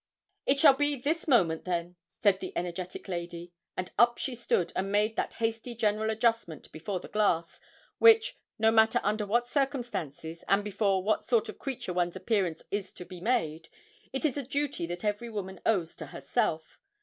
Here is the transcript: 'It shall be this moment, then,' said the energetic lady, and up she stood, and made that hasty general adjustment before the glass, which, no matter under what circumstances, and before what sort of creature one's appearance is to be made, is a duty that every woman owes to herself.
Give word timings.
'It 0.47 0.59
shall 0.59 0.73
be 0.73 0.95
this 0.95 1.27
moment, 1.27 1.63
then,' 1.63 1.95
said 2.23 2.39
the 2.39 2.51
energetic 2.57 3.07
lady, 3.07 3.51
and 3.77 3.91
up 3.99 4.17
she 4.17 4.33
stood, 4.33 4.73
and 4.75 4.91
made 4.91 5.15
that 5.15 5.33
hasty 5.35 5.75
general 5.75 6.09
adjustment 6.09 6.71
before 6.71 6.99
the 6.99 7.07
glass, 7.07 7.59
which, 7.99 8.35
no 8.57 8.71
matter 8.71 8.99
under 9.03 9.27
what 9.27 9.47
circumstances, 9.47 10.43
and 10.47 10.63
before 10.63 11.03
what 11.03 11.23
sort 11.23 11.49
of 11.49 11.59
creature 11.59 11.93
one's 11.93 12.15
appearance 12.15 12.63
is 12.71 12.93
to 12.93 13.05
be 13.05 13.21
made, 13.21 13.69
is 14.11 14.35
a 14.35 14.41
duty 14.41 14.87
that 14.87 15.05
every 15.05 15.29
woman 15.29 15.61
owes 15.67 15.95
to 15.95 16.07
herself. 16.07 16.79